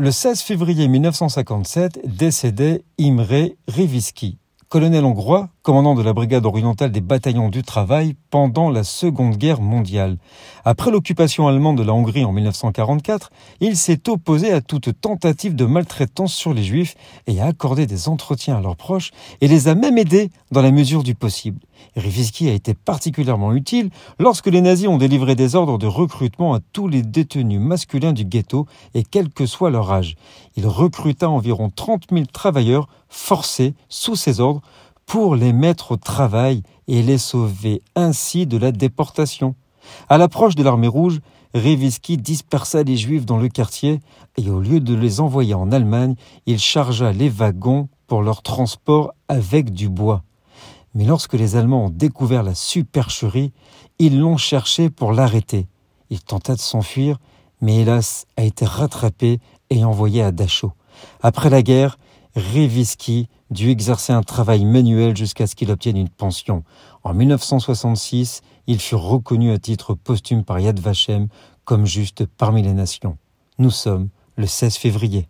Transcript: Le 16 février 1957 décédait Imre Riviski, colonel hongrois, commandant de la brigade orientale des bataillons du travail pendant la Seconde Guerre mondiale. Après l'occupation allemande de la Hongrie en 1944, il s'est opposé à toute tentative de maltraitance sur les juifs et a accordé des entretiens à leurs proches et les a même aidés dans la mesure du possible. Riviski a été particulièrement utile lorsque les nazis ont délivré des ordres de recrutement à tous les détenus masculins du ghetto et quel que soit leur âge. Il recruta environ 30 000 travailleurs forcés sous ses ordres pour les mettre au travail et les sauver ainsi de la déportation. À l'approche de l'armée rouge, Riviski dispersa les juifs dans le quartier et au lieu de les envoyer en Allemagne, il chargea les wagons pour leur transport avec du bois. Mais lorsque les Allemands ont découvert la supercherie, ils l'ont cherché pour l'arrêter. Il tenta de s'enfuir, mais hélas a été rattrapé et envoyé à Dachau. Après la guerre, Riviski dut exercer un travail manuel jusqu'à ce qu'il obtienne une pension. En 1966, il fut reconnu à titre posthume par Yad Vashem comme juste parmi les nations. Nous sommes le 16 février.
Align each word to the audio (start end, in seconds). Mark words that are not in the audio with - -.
Le 0.00 0.10
16 0.10 0.40
février 0.40 0.88
1957 0.88 2.00
décédait 2.06 2.84
Imre 2.98 3.50
Riviski, 3.68 4.38
colonel 4.70 5.04
hongrois, 5.04 5.50
commandant 5.62 5.94
de 5.94 6.02
la 6.02 6.14
brigade 6.14 6.46
orientale 6.46 6.90
des 6.90 7.02
bataillons 7.02 7.50
du 7.50 7.62
travail 7.62 8.14
pendant 8.30 8.70
la 8.70 8.82
Seconde 8.82 9.36
Guerre 9.36 9.60
mondiale. 9.60 10.16
Après 10.64 10.90
l'occupation 10.90 11.48
allemande 11.48 11.76
de 11.76 11.82
la 11.82 11.92
Hongrie 11.92 12.24
en 12.24 12.32
1944, 12.32 13.30
il 13.60 13.76
s'est 13.76 14.08
opposé 14.08 14.52
à 14.52 14.62
toute 14.62 14.98
tentative 15.00 15.54
de 15.54 15.66
maltraitance 15.66 16.32
sur 16.32 16.54
les 16.54 16.62
juifs 16.62 16.94
et 17.26 17.40
a 17.40 17.46
accordé 17.46 17.86
des 17.86 18.08
entretiens 18.08 18.56
à 18.56 18.60
leurs 18.60 18.76
proches 18.76 19.10
et 19.40 19.48
les 19.48 19.68
a 19.68 19.74
même 19.74 19.98
aidés 19.98 20.30
dans 20.50 20.62
la 20.62 20.70
mesure 20.70 21.02
du 21.02 21.14
possible. 21.14 21.60
Riviski 21.96 22.48
a 22.48 22.52
été 22.52 22.74
particulièrement 22.74 23.52
utile 23.52 23.90
lorsque 24.18 24.46
les 24.46 24.60
nazis 24.60 24.88
ont 24.88 24.98
délivré 24.98 25.34
des 25.34 25.54
ordres 25.56 25.78
de 25.78 25.86
recrutement 25.86 26.54
à 26.54 26.60
tous 26.72 26.88
les 26.88 27.02
détenus 27.02 27.60
masculins 27.60 28.12
du 28.12 28.24
ghetto 28.24 28.66
et 28.94 29.02
quel 29.02 29.28
que 29.30 29.46
soit 29.46 29.70
leur 29.70 29.90
âge. 29.92 30.16
Il 30.56 30.66
recruta 30.66 31.28
environ 31.28 31.70
30 31.74 32.04
000 32.10 32.24
travailleurs 32.32 32.88
forcés 33.08 33.74
sous 33.88 34.16
ses 34.16 34.40
ordres 34.40 34.62
pour 35.10 35.34
les 35.34 35.52
mettre 35.52 35.90
au 35.90 35.96
travail 35.96 36.62
et 36.86 37.02
les 37.02 37.18
sauver 37.18 37.82
ainsi 37.96 38.46
de 38.46 38.56
la 38.56 38.70
déportation. 38.70 39.56
À 40.08 40.18
l'approche 40.18 40.54
de 40.54 40.62
l'armée 40.62 40.86
rouge, 40.86 41.18
Riviski 41.52 42.16
dispersa 42.16 42.84
les 42.84 42.96
juifs 42.96 43.26
dans 43.26 43.36
le 43.36 43.48
quartier 43.48 43.98
et 44.36 44.48
au 44.48 44.60
lieu 44.60 44.78
de 44.78 44.94
les 44.94 45.18
envoyer 45.18 45.54
en 45.54 45.72
Allemagne, 45.72 46.14
il 46.46 46.60
chargea 46.60 47.10
les 47.10 47.28
wagons 47.28 47.88
pour 48.06 48.22
leur 48.22 48.42
transport 48.42 49.12
avec 49.26 49.72
du 49.72 49.88
bois. 49.88 50.22
Mais 50.94 51.04
lorsque 51.04 51.34
les 51.34 51.56
Allemands 51.56 51.86
ont 51.86 51.90
découvert 51.90 52.44
la 52.44 52.54
supercherie, 52.54 53.52
ils 53.98 54.16
l'ont 54.16 54.36
cherché 54.36 54.90
pour 54.90 55.10
l'arrêter. 55.10 55.66
Il 56.10 56.22
tenta 56.22 56.54
de 56.54 56.60
s'enfuir, 56.60 57.18
mais 57.60 57.78
hélas 57.78 58.26
a 58.36 58.44
été 58.44 58.64
rattrapé 58.64 59.40
et 59.70 59.84
envoyé 59.84 60.22
à 60.22 60.30
Dachau. 60.30 60.70
Après 61.20 61.50
la 61.50 61.62
guerre, 61.62 61.98
Riviski 62.36 63.28
dut 63.50 63.70
exercer 63.70 64.12
un 64.12 64.22
travail 64.22 64.64
manuel 64.64 65.16
jusqu'à 65.16 65.46
ce 65.46 65.54
qu'il 65.54 65.70
obtienne 65.70 65.96
une 65.96 66.08
pension. 66.08 66.64
En 67.02 67.14
1966, 67.14 68.42
il 68.66 68.80
fut 68.80 68.94
reconnu 68.94 69.50
à 69.50 69.58
titre 69.58 69.94
posthume 69.94 70.44
par 70.44 70.60
Yad 70.60 70.78
Vashem 70.78 71.28
comme 71.64 71.86
juste 71.86 72.26
parmi 72.26 72.62
les 72.62 72.72
nations. 72.72 73.18
Nous 73.58 73.70
sommes 73.70 74.08
le 74.36 74.46
16 74.46 74.76
février. 74.76 75.28